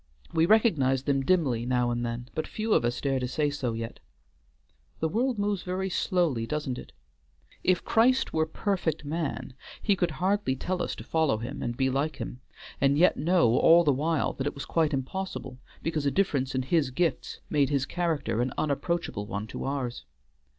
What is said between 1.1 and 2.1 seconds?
dimly now and